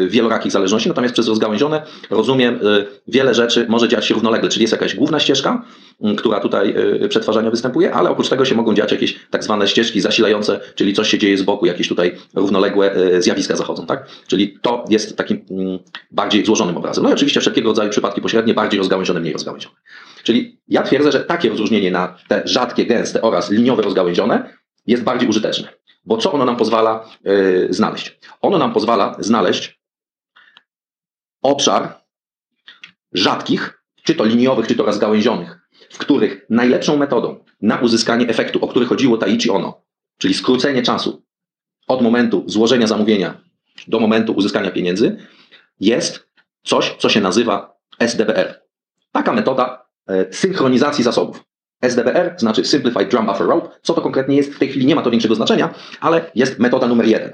y, 0.00 0.08
wielorakich 0.08 0.52
zależności, 0.52 0.88
natomiast 0.88 1.14
przez 1.14 1.28
rozgałęzione 1.28 1.82
rozumiem, 2.10 2.54
y, 2.54 2.86
wiele 3.08 3.34
rzeczy 3.34 3.66
może 3.68 3.88
dziać 3.88 4.06
się 4.06 4.14
równolegle, 4.14 4.48
czyli 4.48 4.62
jest 4.62 4.72
jakaś 4.72 4.94
główna 4.94 5.20
ścieżka, 5.20 5.64
mm, 6.02 6.16
która 6.16 6.40
tutaj 6.40 6.74
przetwarzania 7.08 7.50
występuje, 7.50 7.94
ale 7.94 8.10
oprócz 8.10 8.28
tego 8.28 8.44
się 8.44 8.54
mogą 8.54 8.74
dziać 8.74 8.92
jakieś 8.92 9.18
tak 9.30 9.44
zwane 9.44 9.68
ścieżki 9.68 10.00
zasilające, 10.00 10.60
czyli 10.74 10.92
coś 10.92 11.10
się 11.10 11.18
dzieje 11.18 11.38
z 11.38 11.42
boku, 11.42 11.66
jakieś 11.66 11.88
tutaj 11.88 12.16
równoległe 12.34 12.94
zjawiska 13.18 13.56
zachodzą, 13.56 13.86
tak? 13.86 14.06
Czyli 14.26 14.58
to 14.62 14.84
jest 14.88 15.16
takim 15.16 15.44
mm, 15.50 15.78
bardziej 16.10 16.44
złożonym 16.44 16.76
obrazem. 16.76 17.04
No 17.04 17.10
i 17.10 17.12
oczywiście 17.12 17.40
wszelkiego 17.40 17.68
rodzaju 17.68 17.90
przypadki 17.90 18.20
pośrednie, 18.20 18.54
bardziej 18.54 18.78
rozgałęzione, 18.78 19.20
mniej 19.20 19.32
rozgałęzione. 19.32 19.74
Czyli 20.28 20.60
ja 20.68 20.82
twierdzę, 20.82 21.12
że 21.12 21.20
takie 21.20 21.48
rozróżnienie 21.48 21.90
na 21.90 22.16
te 22.28 22.42
rzadkie, 22.44 22.86
gęste 22.86 23.22
oraz 23.22 23.50
liniowe 23.50 23.82
rozgałęzione 23.82 24.54
jest 24.86 25.02
bardziej 25.02 25.28
użyteczne. 25.28 25.68
Bo 26.04 26.16
co 26.16 26.32
ono 26.32 26.44
nam 26.44 26.56
pozwala 26.56 27.08
yy, 27.24 27.66
znaleźć? 27.70 28.18
Ono 28.40 28.58
nam 28.58 28.72
pozwala 28.72 29.16
znaleźć 29.18 29.80
obszar 31.42 32.00
rzadkich, 33.12 33.82
czy 34.02 34.14
to 34.14 34.24
liniowych, 34.24 34.66
czy 34.66 34.74
to 34.74 34.84
rozgałęzionych, 34.84 35.58
w 35.90 35.98
których 35.98 36.46
najlepszą 36.50 36.96
metodą 36.96 37.44
na 37.62 37.76
uzyskanie 37.76 38.28
efektu, 38.28 38.64
o 38.64 38.68
który 38.68 38.86
chodziło 38.86 39.18
Taichi 39.18 39.50
Ono, 39.50 39.82
czyli 40.18 40.34
skrócenie 40.34 40.82
czasu 40.82 41.22
od 41.86 42.02
momentu 42.02 42.44
złożenia 42.46 42.86
zamówienia 42.86 43.40
do 43.86 44.00
momentu 44.00 44.32
uzyskania 44.32 44.70
pieniędzy, 44.70 45.16
jest 45.80 46.28
coś, 46.62 46.96
co 46.98 47.08
się 47.08 47.20
nazywa 47.20 47.78
SDBR. 47.98 48.60
Taka 49.12 49.32
metoda 49.32 49.87
synchronizacji 50.30 51.04
zasobów. 51.04 51.44
SDBR 51.82 52.34
znaczy 52.38 52.64
Simplified 52.64 53.10
Drum 53.10 53.26
Buffer 53.26 53.46
Rope. 53.46 53.68
Co 53.82 53.94
to 53.94 54.00
konkretnie 54.00 54.36
jest? 54.36 54.54
W 54.54 54.58
tej 54.58 54.68
chwili 54.68 54.86
nie 54.86 54.94
ma 54.94 55.02
to 55.02 55.10
większego 55.10 55.34
znaczenia, 55.34 55.74
ale 56.00 56.30
jest 56.34 56.58
metoda 56.58 56.86
numer 56.86 57.06
jeden. 57.06 57.32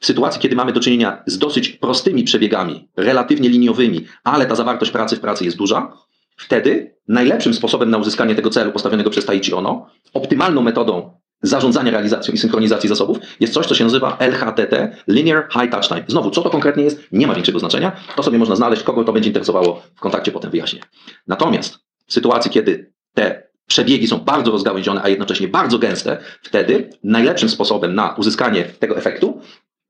W 0.00 0.06
sytuacji, 0.06 0.40
kiedy 0.40 0.56
mamy 0.56 0.72
do 0.72 0.80
czynienia 0.80 1.22
z 1.26 1.38
dosyć 1.38 1.68
prostymi 1.68 2.24
przebiegami, 2.24 2.88
relatywnie 2.96 3.48
liniowymi, 3.48 4.06
ale 4.24 4.46
ta 4.46 4.54
zawartość 4.54 4.90
pracy 4.90 5.16
w 5.16 5.20
pracy 5.20 5.44
jest 5.44 5.56
duża, 5.56 5.92
wtedy 6.36 6.96
najlepszym 7.08 7.54
sposobem 7.54 7.90
na 7.90 7.98
uzyskanie 7.98 8.34
tego 8.34 8.50
celu 8.50 8.72
postawionego 8.72 9.10
przez 9.10 9.26
Taichi 9.26 9.54
Ono, 9.54 9.86
optymalną 10.14 10.62
metodą 10.62 11.20
zarządzania 11.42 11.90
realizacją 11.90 12.34
i 12.34 12.38
synchronizacji 12.38 12.88
zasobów 12.88 13.18
jest 13.40 13.52
coś, 13.52 13.66
co 13.66 13.74
się 13.74 13.84
nazywa 13.84 14.16
LHTT, 14.20 14.96
Linear 15.08 15.48
High 15.52 15.70
Touch 15.70 15.88
Time. 15.88 16.04
Znowu, 16.08 16.30
co 16.30 16.42
to 16.42 16.50
konkretnie 16.50 16.84
jest, 16.84 17.02
nie 17.12 17.26
ma 17.26 17.34
większego 17.34 17.58
znaczenia. 17.58 17.92
To 18.16 18.22
sobie 18.22 18.38
można 18.38 18.56
znaleźć, 18.56 18.82
kogo 18.82 19.04
to 19.04 19.12
będzie 19.12 19.28
interesowało 19.28 19.82
w 19.94 20.00
kontakcie, 20.00 20.32
potem 20.32 20.50
wyjaśnię. 20.50 20.80
Natomiast 21.26 21.78
w 22.06 22.12
sytuacji, 22.12 22.50
kiedy 22.50 22.92
te 23.14 23.42
przebiegi 23.66 24.06
są 24.06 24.18
bardzo 24.18 24.50
rozgałęzione, 24.50 25.00
a 25.02 25.08
jednocześnie 25.08 25.48
bardzo 25.48 25.78
gęste, 25.78 26.18
wtedy 26.42 26.90
najlepszym 27.04 27.48
sposobem 27.48 27.94
na 27.94 28.14
uzyskanie 28.14 28.64
tego 28.64 28.96
efektu 28.96 29.40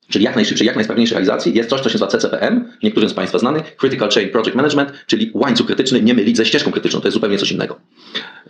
czyli 0.08 0.24
jak 0.24 0.36
najszybszej, 0.36 0.66
jak 0.66 0.76
najsprawniejszej 0.76 1.14
realizacji, 1.14 1.54
jest 1.54 1.70
coś, 1.70 1.80
co 1.80 1.88
się 1.88 1.98
nazywa 1.98 2.06
CCPM, 2.10 2.72
niektórym 2.82 3.10
z 3.10 3.14
Państwa 3.14 3.38
znany, 3.38 3.62
Critical 3.76 4.10
Chain 4.10 4.30
Project 4.30 4.54
Management, 4.54 4.92
czyli 5.06 5.30
łańcuch 5.34 5.66
krytyczny, 5.66 6.02
nie 6.02 6.14
mylić 6.14 6.36
ze 6.36 6.46
ścieżką 6.46 6.70
krytyczną, 6.70 7.00
to 7.00 7.06
jest 7.06 7.14
zupełnie 7.14 7.38
coś 7.38 7.52
innego. 7.52 7.80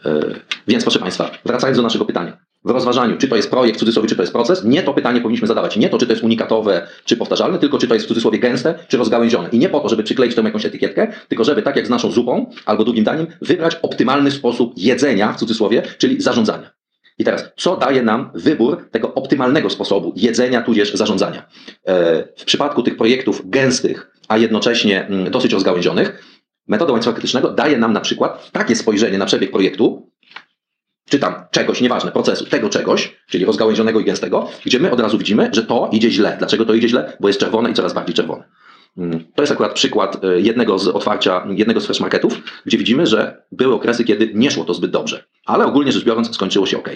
Yy, 0.04 0.40
więc 0.68 0.84
proszę 0.84 0.98
Państwa, 0.98 1.30
wracając 1.44 1.76
do 1.76 1.82
naszego 1.82 2.04
pytania. 2.04 2.45
W 2.66 2.70
rozważaniu, 2.70 3.16
czy 3.16 3.28
to 3.28 3.36
jest 3.36 3.50
projekt 3.50 3.76
w 3.76 3.80
cudzysłowie, 3.80 4.08
czy 4.08 4.16
to 4.16 4.22
jest 4.22 4.32
proces, 4.32 4.64
nie 4.64 4.82
to 4.82 4.94
pytanie 4.94 5.20
powinniśmy 5.20 5.48
zadawać. 5.48 5.76
Nie 5.76 5.88
to, 5.88 5.98
czy 5.98 6.06
to 6.06 6.12
jest 6.12 6.24
unikatowe, 6.24 6.86
czy 7.04 7.16
powtarzalne, 7.16 7.58
tylko 7.58 7.78
czy 7.78 7.88
to 7.88 7.94
jest 7.94 8.06
w 8.06 8.08
cudzysłowie 8.08 8.38
gęste, 8.38 8.74
czy 8.88 8.96
rozgałęzione. 8.96 9.48
I 9.48 9.58
nie 9.58 9.68
po 9.68 9.80
to, 9.80 9.88
żeby 9.88 10.02
przykleić 10.02 10.34
tą 10.34 10.44
jakąś 10.44 10.66
etykietkę, 10.66 11.12
tylko 11.28 11.44
żeby 11.44 11.62
tak 11.62 11.76
jak 11.76 11.86
z 11.86 11.90
naszą 11.90 12.10
zupą 12.12 12.50
albo 12.66 12.84
drugim 12.84 13.04
daniem, 13.04 13.26
wybrać 13.42 13.76
optymalny 13.82 14.30
sposób 14.30 14.72
jedzenia 14.76 15.32
w 15.32 15.36
cudzysłowie, 15.36 15.82
czyli 15.98 16.20
zarządzania. 16.20 16.70
I 17.18 17.24
teraz, 17.24 17.44
co 17.56 17.76
daje 17.76 18.02
nam 18.02 18.30
wybór 18.34 18.88
tego 18.90 19.14
optymalnego 19.14 19.70
sposobu 19.70 20.12
jedzenia 20.16 20.62
tudzież 20.62 20.94
zarządzania? 20.94 21.48
E, 21.84 22.24
w 22.36 22.44
przypadku 22.44 22.82
tych 22.82 22.96
projektów 22.96 23.50
gęstych, 23.50 24.10
a 24.28 24.38
jednocześnie 24.38 25.06
mm, 25.06 25.30
dosyć 25.30 25.52
rozgałęzionych, 25.52 26.24
metoda 26.68 26.92
łańcucha 26.92 27.12
krytycznego 27.12 27.50
daje 27.50 27.78
nam 27.78 27.92
na 27.92 28.00
przykład 28.00 28.50
takie 28.52 28.76
spojrzenie 28.76 29.18
na 29.18 29.26
przebieg 29.26 29.50
projektu, 29.50 30.05
czy 31.10 31.18
tam 31.18 31.34
czegoś, 31.50 31.80
nieważne, 31.80 32.12
procesu, 32.12 32.46
tego 32.46 32.68
czegoś, 32.68 33.16
czyli 33.26 33.44
rozgałęzionego 33.44 34.00
i 34.00 34.04
gęstego, 34.04 34.48
gdzie 34.64 34.78
my 34.78 34.90
od 34.90 35.00
razu 35.00 35.18
widzimy, 35.18 35.50
że 35.52 35.62
to 35.62 35.88
idzie 35.92 36.10
źle. 36.10 36.36
Dlaczego 36.38 36.64
to 36.64 36.74
idzie 36.74 36.88
źle? 36.88 37.16
Bo 37.20 37.28
jest 37.28 37.40
czerwone 37.40 37.70
i 37.70 37.74
coraz 37.74 37.94
bardziej 37.94 38.14
czerwone. 38.14 38.44
Mm, 38.98 39.24
to 39.34 39.42
jest 39.42 39.52
akurat 39.52 39.72
przykład 39.72 40.24
e, 40.24 40.40
jednego 40.40 40.78
z 40.78 40.88
otwarcia, 40.88 41.46
jednego 41.50 41.80
z 41.80 41.86
fresh 41.86 42.00
marketów, 42.00 42.42
gdzie 42.66 42.78
widzimy, 42.78 43.06
że 43.06 43.42
były 43.52 43.74
okresy, 43.74 44.04
kiedy 44.04 44.30
nie 44.34 44.50
szło 44.50 44.64
to 44.64 44.74
zbyt 44.74 44.90
dobrze, 44.90 45.24
ale 45.44 45.66
ogólnie 45.66 45.92
rzecz 45.92 46.04
biorąc 46.04 46.34
skończyło 46.34 46.66
się 46.66 46.78
ok. 46.78 46.88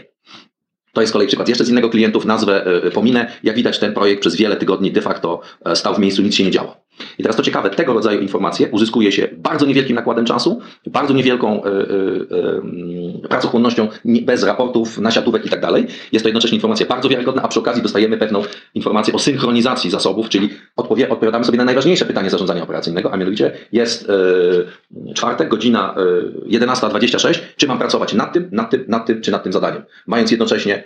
To 0.92 1.00
jest 1.00 1.12
kolej 1.12 1.28
przykład. 1.28 1.48
Jeszcze 1.48 1.64
z 1.64 1.68
innego 1.68 1.90
klientów 1.90 2.24
nazwę 2.24 2.64
e, 2.64 2.90
pominę. 2.90 3.32
Jak 3.42 3.56
widać, 3.56 3.78
ten 3.78 3.94
projekt 3.94 4.20
przez 4.20 4.36
wiele 4.36 4.56
tygodni 4.56 4.92
de 4.92 5.02
facto 5.02 5.40
e, 5.64 5.76
stał 5.76 5.94
w 5.94 5.98
miejscu, 5.98 6.22
nic 6.22 6.34
się 6.34 6.44
nie 6.44 6.50
działo. 6.50 6.76
I 7.18 7.22
teraz 7.22 7.36
to 7.36 7.42
ciekawe, 7.42 7.70
tego 7.70 7.92
rodzaju 7.92 8.20
informacje 8.20 8.68
uzyskuje 8.68 9.12
się 9.12 9.28
bardzo 9.32 9.66
niewielkim 9.66 9.96
nakładem 9.96 10.24
czasu, 10.24 10.60
bardzo 10.86 11.14
niewielką 11.14 11.64
y, 11.64 13.28
pracochłonnością, 13.28 13.88
bez 14.04 14.42
raportów, 14.42 14.98
nasiadówek 14.98 15.46
i 15.46 15.50
tak 15.50 15.60
dalej. 15.60 15.86
Jest 16.12 16.22
to 16.22 16.28
jednocześnie 16.28 16.56
informacja 16.56 16.86
bardzo 16.86 17.08
wiarygodna, 17.08 17.42
a 17.42 17.48
przy 17.48 17.60
okazji 17.60 17.82
dostajemy 17.82 18.18
pewną 18.18 18.42
informację 18.74 19.14
o 19.14 19.18
synchronizacji 19.18 19.90
zasobów, 19.90 20.28
czyli 20.28 20.50
odpowie, 20.76 21.08
odpowiadamy 21.08 21.44
sobie 21.44 21.58
na 21.58 21.64
najważniejsze 21.64 22.04
pytanie 22.04 22.30
zarządzania 22.30 22.62
operacyjnego, 22.62 23.12
a 23.12 23.16
mianowicie 23.16 23.52
jest 23.72 24.10
czwartek, 25.14 25.48
godzina 25.48 25.94
11.26, 26.46 27.38
czy 27.56 27.66
mam 27.66 27.78
pracować 27.78 28.14
nad 28.14 28.32
tym, 28.32 28.48
nad 28.52 28.70
tym, 28.70 28.84
nad 28.88 29.06
tym, 29.06 29.20
czy 29.20 29.30
nad 29.30 29.42
tym 29.42 29.52
zadaniem, 29.52 29.82
mając 30.06 30.30
jednocześnie 30.30 30.84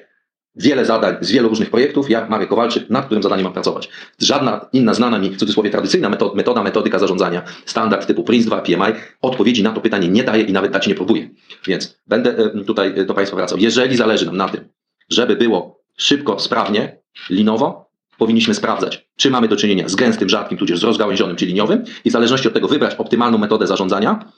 wiele 0.57 0.85
zadań 0.85 1.17
z 1.21 1.31
wielu 1.31 1.49
różnych 1.49 1.71
projektów, 1.71 2.11
ja, 2.11 2.27
Marek 2.29 2.49
Kowalczyk, 2.49 2.91
nad 2.91 3.07
którym 3.07 3.23
zadaniem 3.23 3.45
mam 3.45 3.53
pracować. 3.53 3.89
Żadna 4.19 4.67
inna 4.73 4.95
znana 4.95 5.19
mi, 5.19 5.31
w 5.31 5.37
cudzysłowie 5.37 5.71
tradycyjna 5.71 6.09
metoda, 6.35 6.63
metodyka 6.63 6.99
zarządzania, 6.99 7.43
standard 7.67 8.07
typu 8.07 8.23
PRINCE2, 8.23 8.63
PMI, 8.63 8.99
odpowiedzi 9.23 9.63
na 9.63 9.73
to 9.73 9.81
pytanie 9.81 10.09
nie 10.09 10.25
daje 10.25 10.43
i 10.43 10.53
nawet 10.53 10.73
dać 10.73 10.87
nie 10.87 10.95
próbuje. 10.95 11.31
Więc 11.67 11.99
będę 12.07 12.51
tutaj 12.67 13.01
e, 13.01 13.05
do 13.05 13.15
Państwa 13.15 13.37
wracał. 13.37 13.59
Jeżeli 13.59 13.97
zależy 13.97 14.27
nam 14.27 14.37
na 14.37 14.49
tym, 14.49 14.69
żeby 15.11 15.37
było 15.37 15.81
szybko, 15.97 16.41
sprawnie, 16.41 16.99
linowo, 17.31 17.91
powinniśmy 18.19 18.55
sprawdzać, 18.55 19.09
czy 19.17 19.31
mamy 19.31 19.49
do 19.49 19.57
czynienia 19.57 19.89
z 19.89 19.95
gęstym, 19.95 20.29
rzadkim, 20.29 20.59
tudzież 20.59 20.79
z 20.79 20.83
rozgałęzionym, 20.83 21.37
czy 21.37 21.47
liniowym 21.47 21.85
i 22.05 22.11
w 22.11 22.13
zależności 22.13 22.49
od 22.49 22.55
tego 22.55 22.69
wybrać 22.69 22.95
optymalną 22.95 23.39
metodę 23.39 23.67
zarządzania, 23.67 24.33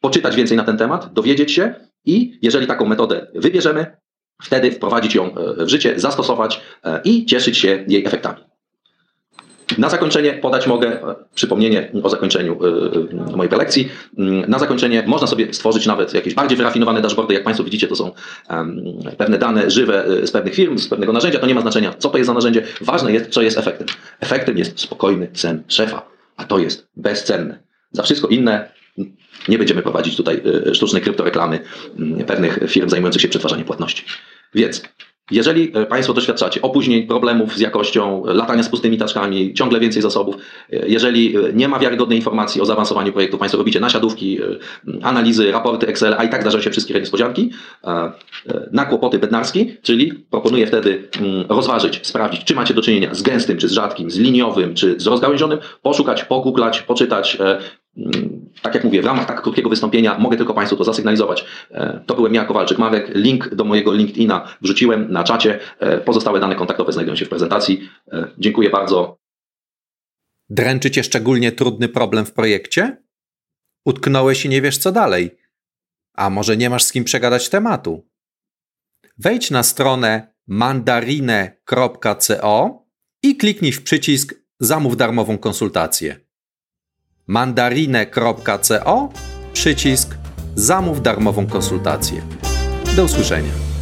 poczytać 0.00 0.36
więcej 0.36 0.56
na 0.56 0.64
ten 0.64 0.76
temat, 0.76 1.12
dowiedzieć 1.12 1.52
się 1.52 1.74
i 2.04 2.38
jeżeli 2.42 2.66
taką 2.66 2.86
metodę 2.86 3.26
wybierzemy, 3.34 3.96
wtedy 4.44 4.70
wprowadzić 4.70 5.14
ją 5.14 5.34
e, 5.34 5.64
w 5.64 5.68
życie, 5.68 5.94
zastosować 5.96 6.60
e, 6.84 7.00
i 7.04 7.26
cieszyć 7.26 7.58
się 7.58 7.84
jej 7.88 8.06
efektami. 8.06 8.38
Na 9.78 9.88
zakończenie 9.88 10.32
podać 10.32 10.66
mogę 10.66 10.88
e, 10.88 11.14
przypomnienie 11.34 11.90
o 12.02 12.08
zakończeniu 12.08 12.58
mojej 13.36 13.48
prelekcji. 13.48 13.88
Mm, 14.18 14.50
na 14.50 14.58
zakończenie 14.58 15.04
można 15.06 15.26
sobie 15.26 15.54
stworzyć 15.54 15.86
nawet 15.86 16.14
jakieś 16.14 16.34
bardziej 16.34 16.58
wyrafinowane 16.58 17.02
dashboardy. 17.02 17.34
Jak 17.34 17.44
Państwo 17.44 17.64
widzicie, 17.64 17.88
to 17.88 17.96
są 17.96 18.10
pewne 19.18 19.38
dane 19.38 19.70
żywe 19.70 20.04
z 20.26 20.30
pewnych 20.30 20.54
firm, 20.54 20.78
z 20.78 20.88
pewnego 20.88 21.12
narzędzia. 21.12 21.38
To 21.38 21.46
nie 21.46 21.54
ma 21.54 21.60
znaczenia, 21.60 21.94
co 21.98 22.10
to 22.10 22.18
jest 22.18 22.26
za 22.26 22.34
narzędzie. 22.34 22.62
Ważne 22.80 23.12
jest, 23.12 23.30
co 23.30 23.42
jest 23.42 23.58
efektem. 23.58 23.86
Efektem 24.20 24.58
jest 24.58 24.80
spokojny 24.80 25.28
sen 25.32 25.62
szefa, 25.68 26.02
a 26.36 26.44
to 26.44 26.58
jest 26.58 26.88
bezcenne. 26.96 27.58
Za 27.92 28.02
wszystko 28.02 28.28
inne 28.28 28.68
nie 29.48 29.58
będziemy 29.58 29.82
prowadzić 29.82 30.16
tutaj 30.16 30.42
sztucznej 30.72 31.02
kryptoreklamy 31.02 31.60
mm, 31.98 32.24
pewnych 32.24 32.58
firm 32.68 32.88
zajmujących 32.88 33.22
się 33.22 33.28
przetwarzaniem 33.28 33.66
płatności. 33.66 34.04
Więc 34.54 34.82
jeżeli 35.30 35.72
e, 35.74 35.86
Państwo 35.86 36.14
doświadczacie 36.14 36.62
opóźnień, 36.62 37.06
problemów 37.06 37.56
z 37.56 37.60
jakością, 37.60 38.22
latania 38.26 38.62
z 38.62 38.68
pustymi 38.68 38.98
taczkami, 38.98 39.54
ciągle 39.54 39.80
więcej 39.80 40.02
zasobów, 40.02 40.36
e, 40.72 40.88
jeżeli 40.88 41.36
e, 41.36 41.52
nie 41.52 41.68
ma 41.68 41.78
wiarygodnej 41.78 42.18
informacji 42.18 42.60
o 42.60 42.64
zaawansowaniu 42.64 43.12
projektu, 43.12 43.38
Państwo 43.38 43.58
robicie 43.58 43.80
nasiadówki, 43.80 44.38
analizy, 45.02 45.52
raporty 45.52 45.86
Excel, 45.86 46.14
a 46.18 46.24
i 46.24 46.28
tak 46.28 46.40
zdarzają 46.40 46.62
się 46.62 46.70
wszystkie 46.70 46.94
niespodzianki, 46.94 47.50
na 48.72 48.84
kłopoty 48.84 49.18
bednarski, 49.18 49.76
czyli 49.82 50.12
proponuję 50.12 50.66
wtedy 50.66 51.08
mm, 51.20 51.44
rozważyć, 51.48 52.06
sprawdzić, 52.06 52.44
czy 52.44 52.54
macie 52.54 52.74
do 52.74 52.82
czynienia 52.82 53.14
z 53.14 53.22
gęstym, 53.22 53.58
czy 53.58 53.68
z 53.68 53.72
rzadkim, 53.72 54.10
z 54.10 54.18
liniowym, 54.18 54.74
czy 54.74 55.00
z 55.00 55.06
rozgałęzionym, 55.06 55.58
poszukać, 55.82 56.24
pogooglać, 56.24 56.82
poczytać, 56.82 57.38
tak 58.62 58.74
jak 58.74 58.84
mówię, 58.84 59.02
w 59.02 59.04
ramach 59.04 59.26
tak 59.26 59.42
krótkiego 59.42 59.70
wystąpienia 59.70 60.18
mogę 60.18 60.36
tylko 60.36 60.54
Państwu 60.54 60.76
to 60.76 60.84
zasygnalizować. 60.84 61.44
To 62.06 62.14
byłem 62.14 62.34
ja, 62.34 62.44
Kowalczyk 62.44 62.78
Marek. 62.78 63.10
Link 63.14 63.54
do 63.54 63.64
mojego 63.64 63.92
LinkedIna 63.92 64.48
wrzuciłem 64.62 65.12
na 65.12 65.24
czacie. 65.24 65.60
E, 65.78 65.98
pozostałe 65.98 66.40
dane 66.40 66.54
kontaktowe 66.54 66.92
znajdują 66.92 67.16
się 67.16 67.24
w 67.24 67.28
prezentacji. 67.28 67.88
E, 68.12 68.28
dziękuję 68.38 68.70
bardzo. 68.70 69.18
Dręczy 70.48 70.90
Cię 70.90 71.04
szczególnie 71.04 71.52
trudny 71.52 71.88
problem 71.88 72.26
w 72.26 72.32
projekcie? 72.32 73.02
Utknąłeś 73.84 74.44
i 74.44 74.48
nie 74.48 74.62
wiesz 74.62 74.78
co 74.78 74.92
dalej? 74.92 75.36
A 76.14 76.30
może 76.30 76.56
nie 76.56 76.70
masz 76.70 76.84
z 76.84 76.92
kim 76.92 77.04
przegadać 77.04 77.48
tematu? 77.48 78.08
Wejdź 79.18 79.50
na 79.50 79.62
stronę 79.62 80.34
mandarine.co 80.46 81.64
i 83.22 83.36
kliknij 83.36 83.72
w 83.72 83.82
przycisk 83.82 84.34
Zamów 84.60 84.96
darmową 84.96 85.38
konsultację. 85.38 86.23
mandarine.co 87.26 89.08
przycisk 89.52 90.16
Zamów 90.56 91.02
darmową 91.02 91.46
konsultację. 91.46 92.22
Do 92.96 93.04
usłyszenia. 93.04 93.73